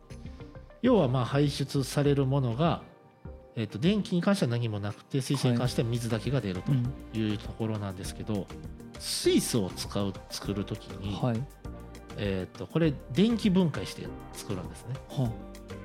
[0.85, 2.83] 要はまあ排出されるものが、
[3.57, 8.47] えー、と電気に関しては何もなくて水素に関しては水だけが出るとうんいうところなんですけど、
[8.99, 11.43] 水素を使う作る時に、はい。
[12.19, 14.95] えー、とこれ電気分解して作るんですね。
[15.09, 15.31] はあ。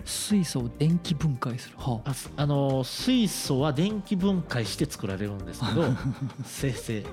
[0.03, 1.75] 水素を電気分解する。
[1.77, 2.13] はあ。
[2.13, 5.85] すあの水素は電気分解して作られるんですけど
[6.43, 7.05] 生成。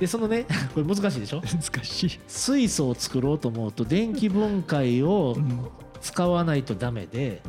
[0.00, 1.42] でそのねこれ難しいでしょ？
[1.44, 5.68] 難しい、水素を作ろうと思うと電気分解をうん
[6.04, 7.40] 使わないとダメで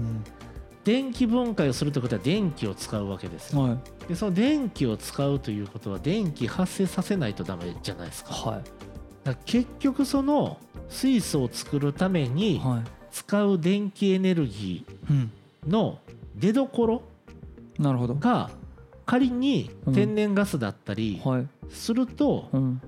[0.85, 3.61] 電気分解をするということは電気を使うわけですよ。
[3.61, 4.07] はい。
[4.07, 8.33] でその電気を使うということは電気発生させないとダメじゃないですか。
[8.33, 8.61] は
[9.25, 12.83] ら結局その水素を作るためいにはい。
[13.11, 15.99] 使う電気エネルギうんーの
[16.35, 17.01] 出どころ
[17.79, 18.49] が
[19.05, 19.93] 仮にうん。
[19.93, 21.47] 天然ガスだったりはい。
[21.69, 22.81] すると、うん。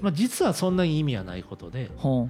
[0.00, 2.28] まあ、実はそんなに意味はないことでは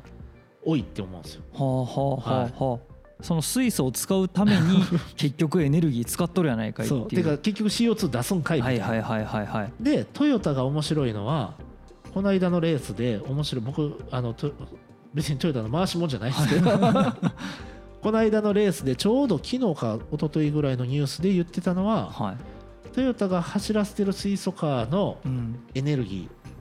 [0.64, 1.42] 多いって思うんですよ。
[1.54, 2.70] あはあはあはあ。
[2.70, 4.82] はあその水素を使うために
[5.16, 7.00] 結局エネルギー使っとるやないかいっていう。
[7.02, 7.08] そう。
[7.08, 8.84] てか結局 CO2 出すんかいみたな。
[8.84, 9.72] はいいはいはいはいはい。
[9.80, 11.54] でトヨタが面白いのは
[12.12, 14.52] この間のレースで面白い僕あのト
[15.14, 16.70] 別にトヨタの回しもんじゃないですけど。
[18.02, 22.36] この間のレースでちょうど昨日か一昨日ぐらいのニュースで言ってたのははい。
[22.92, 25.60] トヨタが走らせてる水素カーのうん。
[25.74, 26.51] エネルギー、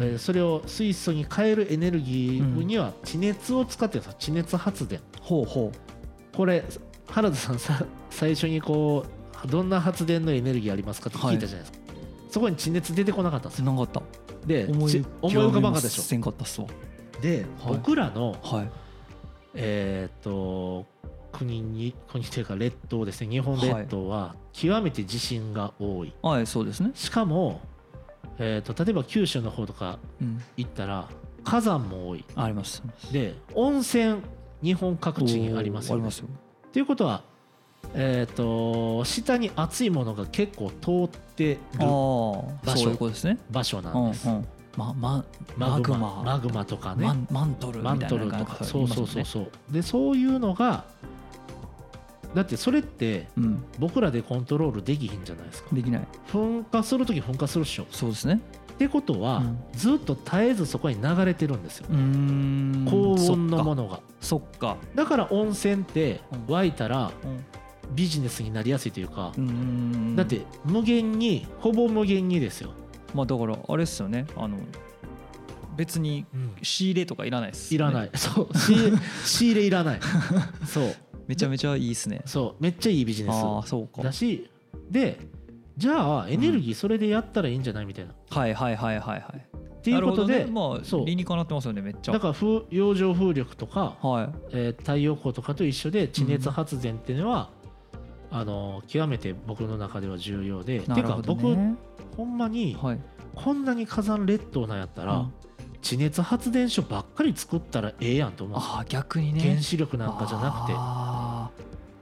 [0.00, 4.16] えーそれを水素に変えるエネルギーには地熱を使ってるんですよ。
[4.18, 5.00] 地熱発電。
[5.20, 5.72] ほうほ
[6.34, 6.64] これ
[7.08, 9.04] 原田さんさ最初にこ
[9.44, 11.78] うどんな発電のエネルギーありますかって聞いたじゃないですか、
[12.30, 13.70] そこに地熱出てこなかったんですよ。
[13.70, 14.02] うなかった。
[14.46, 16.66] で思いち思い浮かばんかったでしょせんかったっすわ。
[17.20, 17.74] で、はい。
[17.74, 18.70] 僕らのはい。
[19.54, 20.86] えーっと
[21.32, 23.28] 国に国というか列島ですね。
[23.28, 26.92] 日本列島は極めて地震が多い、はいそうですね。
[26.94, 27.60] しかも、
[28.38, 30.42] えーっと例えば九州の方とかうん。
[30.56, 31.08] 行ったら
[31.44, 32.24] 火山も多い。
[32.34, 32.82] あります。
[33.12, 34.20] で温泉
[34.62, 36.28] 日本各地にありますよ、ね、ありますよ。
[36.72, 37.22] ということは
[37.94, 42.56] えーっと下に熱いものが結構通ってる場所。
[42.64, 43.38] そういうですね。
[43.50, 45.24] 場所なうんんです、うんまま
[45.56, 46.22] マグママグマ。
[46.24, 47.06] マグマとかね。
[47.30, 49.50] マントルみたいなマントルとかかそうそうそうそう。
[49.70, 50.84] でそういうのが
[52.36, 53.28] だってそれって
[53.78, 55.68] 僕らでコントロールできひんじゃないですか。
[55.72, 56.06] うんできない。
[56.30, 57.84] 噴火する時噴火するっしょ。
[57.84, 58.42] っそうですね。
[58.78, 59.58] てことは、うん。
[59.72, 61.86] ずっと絶えずそこに流れてるんですよ。
[61.90, 62.86] うーん。
[62.90, 64.00] 高温のものが。
[64.20, 64.76] そっか。
[64.94, 66.52] だから温泉ってうん。
[66.52, 67.44] 湧いたらうん。
[67.94, 70.14] ビジネスになりやすいというか、うーん。
[70.14, 72.72] だって無限にほぼ無限にですよ、
[73.14, 74.26] まあだからあれっすよね。
[74.36, 74.58] あの
[75.76, 76.26] 別に
[76.62, 78.10] 仕入れとかいらないですいらない。
[78.14, 78.48] そう。
[79.24, 80.00] 仕入れいらない。
[80.66, 82.22] そうめちゃめちゃいいっすね。
[82.24, 83.34] そうめっちゃいいビジネス。
[83.34, 84.02] ああそうか。
[84.02, 84.48] だし
[84.90, 85.18] で
[85.76, 89.46] じゃあエネルギーそれでやったらいいんじゃないみたいな、っはいはいはいはいはい。
[89.82, 90.50] ていうことで、ね。
[90.50, 91.02] まそう。
[91.02, 92.12] あ理にかなってますよねめっちゃ。
[92.12, 94.28] だから風洋上風力とか、はい。
[94.52, 97.50] えー太陽光とかと一緒で地熱発電っていうのは、
[98.30, 101.74] あの極めて僕の中では重要で、なるほどてか僕ね
[102.16, 103.00] ほんまにはい。
[103.34, 105.32] こんなに火山列島なんやったら、うん
[105.82, 108.58] 地熱発電所ばっかり作ったらええやんと思う。
[108.58, 109.40] ああ逆にね。
[109.40, 110.72] 原子力なんかじゃなくて。
[110.76, 111.50] あ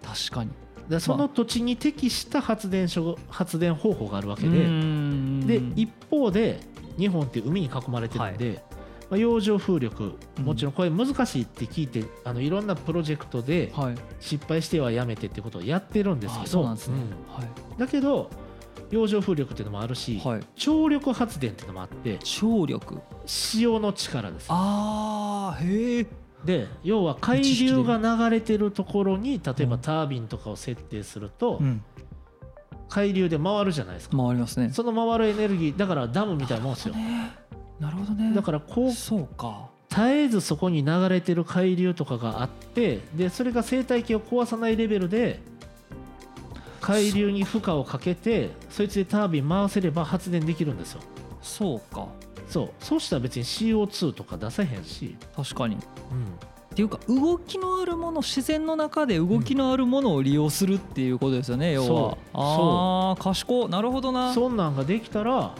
[0.05, 0.51] あ確かに。
[0.89, 4.51] でその土地に適した発電所発電方法があるわけで、
[5.47, 6.61] で一方で
[6.99, 8.63] 日本って海に囲まれてるんで、
[9.11, 10.45] まあ、洋上風力うん。
[10.45, 13.95] もちろんこれ難しいって聞いてあのいろんなプロジェクトではい。
[14.21, 16.97] 失敗してはやめてってことをやってるんですあけどそうなんですね。
[16.99, 17.35] うん。
[17.35, 17.49] はい。
[17.79, 18.31] だけど
[18.95, 20.41] 洋上風力っていうのもあるし、はい。
[20.55, 23.03] 張力発電っていうのもあって張力？
[23.27, 24.47] 潮の力です。
[24.49, 26.07] ああへえ。
[26.45, 31.83] で要は海流が流れてるところに例えうんばタービンとかを設定するとうん。
[32.89, 34.71] 海流で回るじゃないですか、回りますね。
[34.73, 36.95] その回るエネルギーだからダムみたいなもんですよ。
[36.95, 37.33] ね。
[37.81, 38.33] なるほどね。
[38.33, 39.71] だからこうそうか。
[39.89, 45.41] 絶えずそこに流れてる海流とかがあってでそれが生態系を壊さないレベルで
[46.87, 51.01] 海流に負荷をかけてそいつでタービン回せれば発電できるんですよ。
[51.43, 52.07] そうか。
[52.49, 52.71] そう。
[52.81, 55.77] そうしたら別に CO2 とか出せへんし、確かに。
[55.77, 55.81] うん、っ
[56.75, 61.89] ていうか動きのあるもの自然の中で動きのあるものを利用するっていうことですよね、要は。
[61.89, 62.19] そう。
[62.35, 64.35] ああ賢いなるほどな。
[64.35, 65.55] そんなんができたら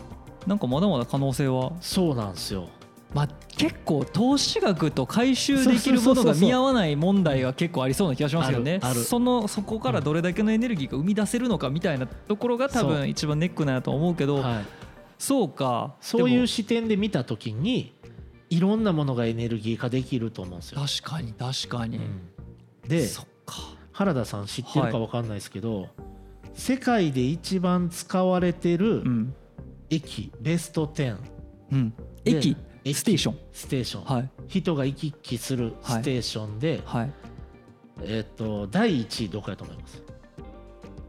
[0.47, 1.73] なんかまだまだ可能性は？
[1.81, 2.69] そうなんですよ
[3.15, 8.81] まあ結構投資額と回収できるものが見合わない問題が結構ありそうな気がしますよね。
[9.07, 14.65] そのそこからどれだけのエネルギーが生み出せるのかみたいなところが多分一番ネックなんやと思うけどはい、
[15.19, 15.95] そうか。
[16.01, 17.95] そういう視点で見た時に
[18.51, 20.81] いろんなものがエネルギー化できると思うんですよ。
[20.81, 22.89] 確かに確かに、うん。
[22.89, 23.09] で
[23.93, 25.89] 原田さん知ってるか分かんないですけど、
[26.55, 29.35] 世界で一番使われてるうん。
[29.91, 31.17] 駅、ベスト10
[31.71, 31.95] うん。
[32.25, 32.57] 駅？
[32.93, 33.39] ステーション。
[33.53, 34.31] ステーション、はい。
[34.49, 37.13] 人が行き来するステーションで、はい。
[38.03, 40.03] えっと第1位どこやと思います？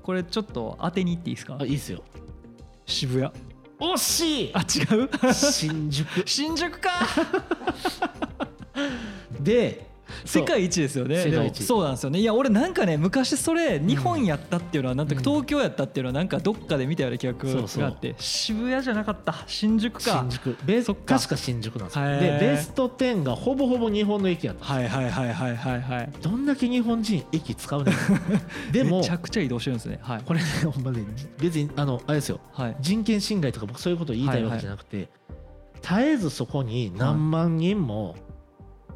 [0.04, 1.58] これちょっと当てにいっていいですか？
[1.60, 2.04] あいいですよ。
[2.86, 3.32] 渋谷。
[3.80, 4.52] 惜しい！
[4.54, 5.34] あ違う？
[5.34, 6.08] 新宿。
[6.26, 6.92] 新宿か！
[9.42, 9.86] で
[10.24, 11.26] 世界一ですよね。
[11.26, 12.20] でもそうなんですよね。
[12.20, 15.24] いや俺なんかね昔それ日本やったっていうのはなんとかうん。
[15.26, 19.44] 東京やったっていうのはなんかどっかで見たような記憶があって渋谷じゃなかった？
[19.48, 20.02] 新宿か。
[20.02, 20.58] 新宿。
[20.66, 21.16] ベそっか。
[21.18, 22.06] 確か新宿なんですよ。
[22.06, 26.10] でベスト10がほぼほぼ日本の駅やったはいはいはいはいはいはい。
[26.22, 27.96] どんだけ日本人駅使うねん。
[28.72, 30.00] でもめちゃくちゃ移動してるんですね。
[30.02, 30.22] はい。
[30.26, 31.04] これねほんまね
[31.40, 32.40] 別にあのあれですよ。
[32.54, 32.76] はい。
[32.80, 35.10] 人権侵害とか僕そういうことを言いたいわけじゃなくて、
[35.82, 38.16] 絶えずそこに何万人も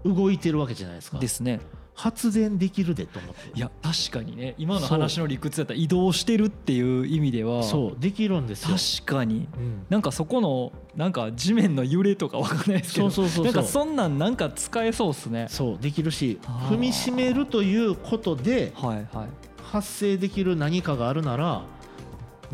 [0.06, 1.60] 動いてるわけじゃないですか、ですね。
[1.94, 3.52] 発電できるでと思って。
[3.54, 4.56] いや確かにね。
[4.58, 7.62] 今の話の理屈だったら移動してるっていう意味では。
[7.64, 8.00] そう。
[8.00, 9.50] できるんですよ、確かに。
[9.58, 9.86] うん。
[9.90, 15.48] なんかそこのなんか地面の揺れとかわかんないですけどそうそうそうなんかそんなんなんか使えそうっすね。
[15.50, 15.78] そう。
[15.78, 19.28] できるし踏みしめるということではいはい。
[19.62, 21.64] 発生できる何かがあるなら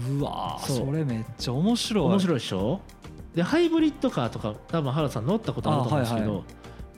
[0.09, 0.85] うわーそう。
[0.87, 2.05] それめっちゃ面白い。
[2.05, 2.81] 面白いでしょ？
[3.35, 6.43] でハイブリッドカーとか多分原田さん乗ったことあると思うんですけど、あはいは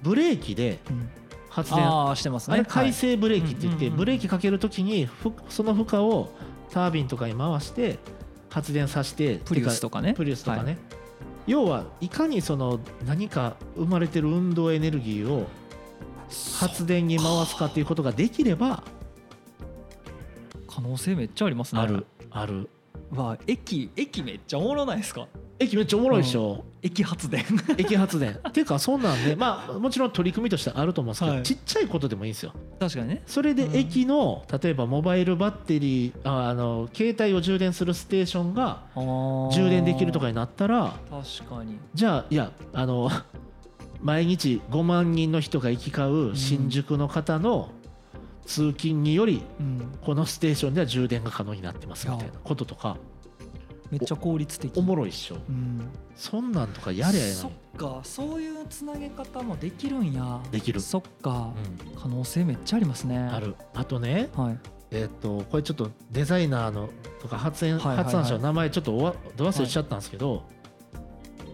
[0.01, 1.09] ブレーキでうん。
[1.49, 1.83] 発電。
[1.83, 2.55] ああしてますね。
[2.55, 6.29] あれ回生ブレーキって言って、ブレーキかけるときにふその負荷を
[6.69, 7.97] タービンとかに回して
[8.49, 10.13] 発電させてプリウスとかね。
[10.13, 10.77] プリウスとかね、はい。
[11.47, 15.47] 要はいかにその何か生まれてる運動エネルギーを
[16.59, 18.83] 発電に回すかっていうことができれば
[20.69, 21.81] 可能性めっちゃありますね。
[21.81, 22.69] あるある
[23.11, 25.27] わ駅駅めっちゃおもろないですか？
[25.59, 27.43] 駅めっちゃおもろいでしょ、駅発電。
[27.77, 28.31] 駅発電。
[28.33, 31.43] っ ていうかそんなんでまあもちろん取り組みとしてあると思うんですけど、はい。
[31.43, 32.53] ちっちゃいことでもいいんですよ。
[32.79, 33.23] 確かにね。
[33.25, 33.75] それでうん。
[33.75, 41.77] 駅の例えばモバイルバッテリーああの携帯を充電するステーションが充電できるとかになったら確かに。
[41.95, 43.09] じゃあいやあの
[44.01, 47.71] 毎日5万人の人が行き交う新宿の方の
[48.47, 49.97] 通勤によりうん。
[50.01, 52.97] このステーションでは充電が可能になってますみたいなこととか。
[53.91, 54.77] めっちゃ効率的。
[54.77, 55.35] おもろいっしょ。
[55.35, 55.89] うん。
[56.15, 57.99] そんなんとかやりゃええそのっか。
[58.03, 60.41] そういうつなげ方もできるんや。
[60.51, 60.79] できる。
[60.79, 61.53] そっか。
[61.85, 63.17] に、可能性めっちゃありますね。
[63.17, 63.55] うん、ある。
[63.75, 64.59] あとねはい。
[64.91, 66.89] えっとこれちょっとデザイナーの
[67.21, 68.05] とか発煙はいはいはい。
[68.05, 70.43] 発案者の名前ちょっとおわど忘れしちゃったんですけど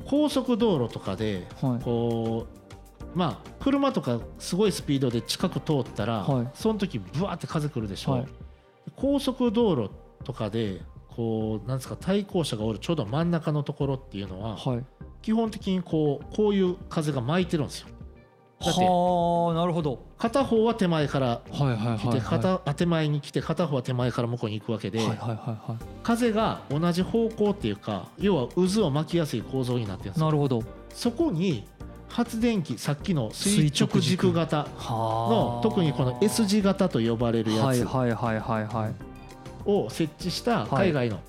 [0.06, 1.84] 高速道路とかではい。
[1.84, 2.63] こう
[3.16, 6.48] まあ車とかすごいスピードで近く通ったら、はい。
[6.54, 8.28] その時ブワーって風来るでしょ、はい。
[8.96, 9.92] 高速道路
[10.24, 14.86] とかでこうなんですか対向車がおるちょうど真ん中のところっていうのははい。
[15.22, 17.88] 基本的にこうこういう風が巻いてるんですよ。
[18.60, 20.00] だってはあなるほど。
[20.18, 25.00] 片方は手前から来て片あ手前に来て片方は手前から向こうに行くわけで、
[26.02, 30.64] 風が同じ方向っていうか要は渦を巻きやすい構造になってるんですなるほど。
[30.94, 31.68] そこに
[32.14, 38.94] 発電機さっきの垂直軸型はの特にこの S 字型と呼ばれるやはいつはいはいはいはい。
[39.66, 41.20] を設置した海外の、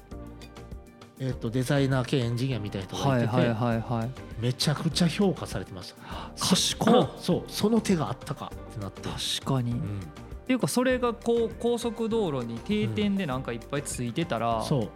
[1.18, 4.10] えっとデザイナー兼エンジニアみたいな人がてて、はいいはいはいはい。
[4.40, 6.44] めちゃくちゃ評価されてました。
[6.44, 7.10] 賢っ。
[7.18, 10.00] そうその手があったかってなって、確かに、っうん。
[10.46, 14.88] ていうかそれがこう高速道路に定点でなんかいっぱいついてたら、そう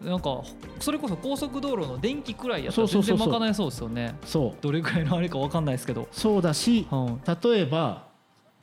[0.00, 0.42] なんか
[0.78, 4.14] それこそ高速道路の電気くらいやったら全然賄えそうですよね。
[4.24, 4.62] そう。
[4.62, 7.20] どれくらいのあれかわかんないですけど、そうだしうん。
[7.26, 8.06] 例えば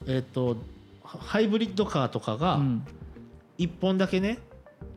[0.07, 0.57] えっ、と
[1.03, 2.87] ハイブリッドカーとかがうん。
[3.59, 4.39] 1本だけね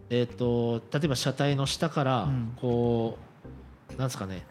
[0.08, 2.56] えっ、と例えば車体の下からうん。
[2.58, 3.18] こ
[3.94, 4.46] う、なんですかね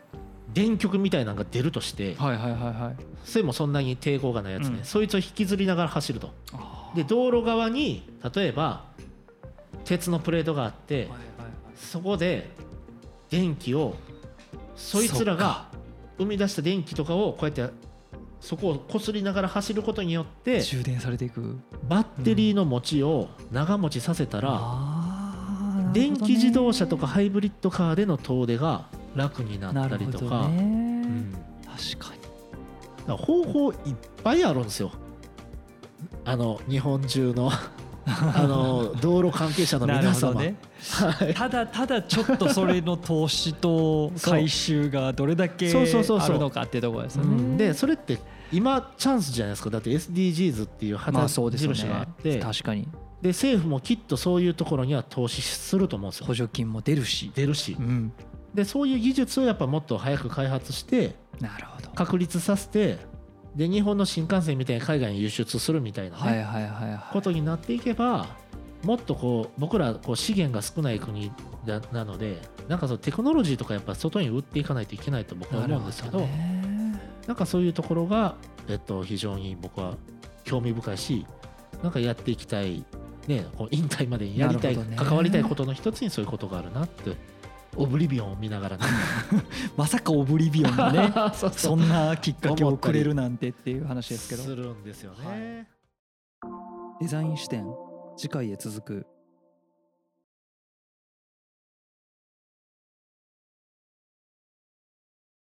[0.53, 3.03] 電極みたいなのが出るとしてはいはいはいはい。
[3.25, 4.85] それもそんなに抵抗がないやつね、うん。
[4.85, 6.33] そいつを引きずりながら走ると。
[6.53, 8.85] あで道路側に例えば
[9.85, 11.28] 鉄のプレートがあってはい
[11.79, 12.49] そこで
[13.29, 13.95] 電気を
[14.75, 15.67] そいつらが
[16.17, 17.73] 生み出した電気とかをこうやって
[18.39, 21.59] そこをこすりながら走ることによって充電されていく。
[21.87, 24.61] バッテリーの持ちを長持ちさせたら、
[25.93, 31.31] 電気自動車とかハイブリッドカーでの遠出が楽になったりとか、うん。
[31.33, 31.39] だ
[31.77, 32.13] 確か
[33.07, 33.77] に方法いっ
[34.23, 34.91] ぱいあるんですよ。
[36.23, 37.51] あの日本中の
[38.09, 40.55] あの道路関係者の皆様、ね。
[40.91, 41.33] はい。
[41.33, 47.33] ただただちょっとそれの投資と回収がどれだけあるのかっていうところですようね。
[47.33, 47.57] ん。
[47.57, 48.17] でそれって
[48.51, 49.69] 今チャンスじゃないですか。
[49.69, 52.87] だって SDGs っていうま旗あそうですよ印があねって、確かに。
[53.21, 56.25] で政府もきっとそういうところには投資すると思うんですよ。
[56.25, 57.75] 補助金も出るし、出るし。
[57.77, 58.13] うん、
[58.53, 61.89] でそういう技術をやっぱもっと早く開発してなるほど。
[61.91, 62.97] 確立させて
[63.55, 68.27] で日本の新幹線みたいに海外に輸出するみたいな、ねはいはいはいはことになっていけば
[68.83, 71.31] もっとこう僕らこう資源が少ない国
[71.65, 72.37] だなので
[72.67, 75.57] なんかそのテクノロジーとかやっぱ外に売っていかないといけないと僕い。
[75.57, 76.27] は思うんですけど
[77.27, 78.35] なんかそういうところが、
[78.67, 79.95] えっと、非常に僕は
[80.45, 81.25] 興味深いし
[81.83, 82.83] なんかやっていきたい、
[83.27, 87.15] ね、こう引退までにやりたい、関わりたいことの一つにそういうことがあるなって
[87.75, 88.83] オブリビオンを見ながらね。
[89.77, 91.13] まさかオブリビオンがね
[91.53, 94.43] そんなきっかけをくれるなんてっていう話ですけど。
[94.43, 95.67] するんですよね、
[96.99, 97.65] デザイン視点
[98.17, 99.18] 次回へ続く